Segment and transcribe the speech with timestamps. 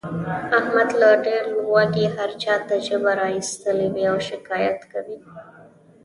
[0.57, 5.17] احمد له ډېر لوږې هر چاته ژبه را ایستلې وي او شکایت کوي.